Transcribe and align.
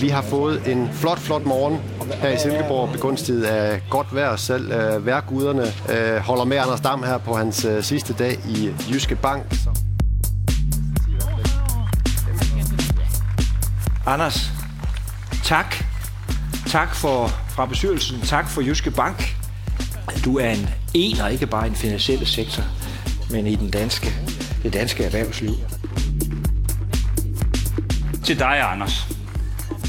Vi 0.00 0.08
har 0.08 0.22
fået 0.22 0.72
en 0.72 0.90
flot, 0.92 1.18
flot 1.18 1.44
morgen 1.44 1.80
her 2.12 2.30
i 2.30 2.38
Silkeborg, 2.38 2.92
begunstiget 2.92 3.44
af 3.44 3.82
godt 3.90 4.14
vejr. 4.14 4.36
Selv 4.36 4.72
øh, 4.72 5.06
værkuderne 5.06 5.62
øh, 5.92 6.16
holder 6.16 6.44
med 6.44 6.56
Anders 6.56 6.80
Dam 6.80 7.02
her 7.02 7.18
på 7.18 7.36
hans 7.36 7.64
øh, 7.64 7.82
sidste 7.82 8.12
dag 8.12 8.38
i 8.48 8.70
Jyske 8.90 9.16
Bank. 9.16 9.42
Anders, 14.06 14.50
tak. 15.44 15.74
Tak 16.66 16.94
for, 16.94 17.26
fra 17.26 17.66
bestyrelsen. 17.66 18.20
Tak 18.20 18.48
for 18.48 18.60
Jyske 18.60 18.90
Bank. 18.90 19.36
Du 20.24 20.38
er 20.38 20.50
en 20.50 20.68
ener, 20.94 21.28
ikke 21.28 21.46
bare 21.46 21.66
i 21.66 21.68
den 21.68 21.76
finansielle 21.76 22.26
sektor, 22.26 22.62
men 23.30 23.46
i 23.46 23.54
den 23.54 23.70
danske, 23.70 24.12
det 24.62 24.72
danske 24.72 25.04
erhvervsliv. 25.04 25.52
Til 28.24 28.38
dig, 28.38 28.72
Anders. 28.72 29.21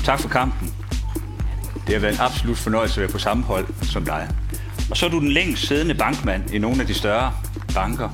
Tak 0.05 0.19
for 0.19 0.29
kampen. 0.29 0.73
Det 1.87 1.95
har 1.95 1.99
været 1.99 2.13
en 2.13 2.19
absolut 2.19 2.57
fornøjelse 2.57 2.95
at 2.95 3.01
være 3.01 3.11
på 3.11 3.19
samme 3.19 3.43
hold 3.43 3.67
som 3.81 4.05
dig. 4.05 4.29
Og 4.91 4.97
så 4.97 5.05
er 5.05 5.09
du 5.09 5.19
den 5.19 5.31
længst 5.31 5.67
siddende 5.67 5.93
bankmand 5.95 6.53
i 6.53 6.57
nogle 6.57 6.81
af 6.81 6.87
de 6.87 6.93
større 6.93 7.33
banker, 7.73 8.09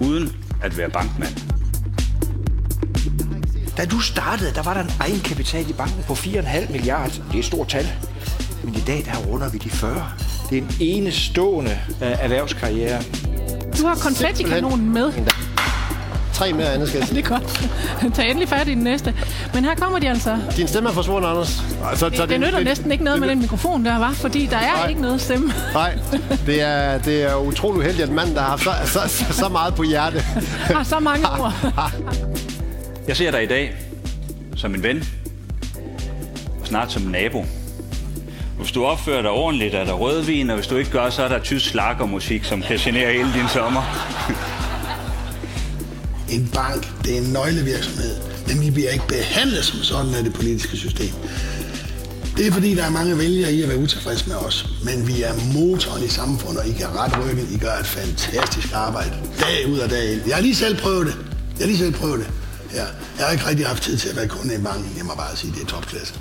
uden 0.00 0.32
at 0.62 0.78
være 0.78 0.90
bankmand. 0.90 1.36
Da 3.76 3.84
du 3.84 4.00
startede, 4.00 4.54
der 4.54 4.62
var 4.62 4.74
der 4.74 4.82
en 4.82 4.90
egenkapital 5.00 5.70
i 5.70 5.72
banken 5.72 6.02
på 6.06 6.12
4,5 6.12 6.72
milliarder. 6.72 7.10
Det 7.12 7.34
er 7.34 7.38
et 7.38 7.44
stort 7.44 7.68
tal. 7.68 7.86
Men 8.64 8.74
i 8.74 8.80
dag, 8.86 9.02
der 9.06 9.16
runder 9.16 9.50
vi 9.50 9.58
de 9.58 9.70
40. 9.70 10.12
Det 10.50 10.58
er 10.58 10.62
en 10.62 10.70
enestående 10.80 11.78
uh, 11.90 11.96
erhvervskarriere. 12.00 13.02
Du 13.78 13.86
har 13.86 13.94
konfettikanonen 13.94 14.92
med. 14.92 15.12
Tre 16.40 16.52
mere, 16.52 16.72
Anne, 16.72 16.86
skal 16.86 17.00
Det 17.00 17.18
er 17.18 17.22
godt. 17.22 17.70
Tag 18.16 18.28
endelig 18.28 18.48
fat 18.48 18.68
i 18.68 18.74
den 18.74 18.82
næste. 18.82 19.14
Men 19.54 19.64
her 19.64 19.74
kommer 19.74 19.98
de 19.98 20.08
altså. 20.08 20.38
Din 20.56 20.68
stemme 20.68 20.88
er 20.88 20.92
forsvundet, 20.92 21.28
Anders. 21.28 21.62
Så, 21.94 22.08
Det, 22.08 22.28
det 22.28 22.40
nytter 22.40 22.60
næsten 22.60 22.92
ikke 22.92 23.04
noget 23.04 23.20
med 23.20 23.28
den 23.28 23.40
mikrofon 23.40 23.84
der, 23.84 23.98
var, 23.98 24.12
fordi 24.12 24.46
der 24.46 24.56
er 24.56 24.76
Nej. 24.76 24.88
ikke 24.88 25.00
noget 25.00 25.20
stemme. 25.20 25.52
Nej, 25.74 25.98
det 26.46 26.62
er, 26.62 26.98
det 26.98 27.22
er 27.22 27.36
utrolig 27.36 27.78
uheldigt, 27.78 28.02
at 28.02 28.08
en 28.08 28.14
mand, 28.14 28.34
der 28.34 28.40
har 28.40 28.48
haft 28.48 28.62
så, 28.62 28.70
så, 28.84 29.00
så, 29.08 29.32
så 29.32 29.48
meget 29.48 29.74
på 29.74 29.82
hjerte, 29.82 30.20
Har 30.74 30.82
så 30.82 31.00
mange 31.00 31.26
ord. 31.28 31.52
Jeg 33.08 33.16
ser 33.16 33.30
dig 33.30 33.42
i 33.42 33.46
dag 33.46 33.74
som 34.56 34.74
en 34.74 34.82
ven, 34.82 35.04
og 36.60 36.66
snart 36.66 36.92
som 36.92 37.02
en 37.02 37.10
nabo. 37.12 37.44
Hvis 38.58 38.72
du 38.72 38.84
opfører 38.84 39.22
dig 39.22 39.30
ordentligt, 39.30 39.74
er 39.74 39.84
der 39.84 39.92
rødvin, 39.92 40.50
og 40.50 40.56
hvis 40.56 40.66
du 40.66 40.76
ikke 40.76 40.90
gør, 40.90 41.10
så 41.10 41.22
er 41.22 41.28
der 41.28 41.38
tysk 41.38 41.70
slakkermusik, 41.70 42.44
som 42.44 42.62
kan 42.62 42.76
genere 42.78 43.12
hele 43.12 43.32
din 43.34 43.48
sommer. 43.48 43.82
En 46.30 46.50
bank, 46.54 46.88
det 47.04 47.14
er 47.14 47.20
en 47.20 47.32
nøglevirksomhed, 47.32 48.16
men 48.46 48.60
vi 48.60 48.70
bliver 48.70 48.90
ikke 48.90 49.06
behandlet 49.08 49.64
som 49.64 49.82
sådan 49.82 50.14
af 50.14 50.24
det 50.24 50.32
politiske 50.32 50.76
system. 50.76 51.14
Det 52.36 52.46
er 52.46 52.52
fordi, 52.52 52.74
der 52.74 52.84
er 52.84 52.90
mange 52.90 53.18
vælgere 53.18 53.52
i 53.52 53.62
at 53.62 53.68
være 53.68 53.78
utilfredse 53.78 54.28
med 54.28 54.36
os, 54.36 54.68
men 54.84 55.08
vi 55.08 55.22
er 55.22 55.34
motoren 55.54 56.04
i 56.04 56.08
samfundet, 56.08 56.58
og 56.58 56.68
I 56.68 56.72
kan 56.72 56.86
ret 56.96 57.18
ryggen, 57.24 57.48
I 57.54 57.58
gør 57.58 57.72
et 57.72 57.86
fantastisk 57.86 58.68
arbejde, 58.74 59.12
dag 59.40 59.68
ud 59.68 59.78
og 59.78 59.90
dag 59.90 60.12
ind. 60.12 60.20
Jeg 60.26 60.34
har 60.34 60.42
lige 60.42 60.56
selv 60.56 60.76
prøvet 60.76 61.06
det. 61.06 61.16
Jeg 61.58 61.64
har 61.64 61.66
lige 61.66 61.78
selv 61.78 61.92
prøvet 61.92 62.18
det. 62.18 62.30
Ja. 62.74 62.84
Jeg 63.18 63.26
har 63.26 63.32
ikke 63.32 63.46
rigtig 63.48 63.66
haft 63.66 63.82
tid 63.82 63.96
til 63.96 64.08
at 64.08 64.16
være 64.16 64.28
kunde 64.28 64.54
i 64.54 64.58
banken. 64.58 64.92
Jeg 64.96 65.04
må 65.04 65.14
bare 65.14 65.36
sige, 65.36 65.52
det 65.52 65.62
er 65.62 65.66
topklasse. 65.66 66.14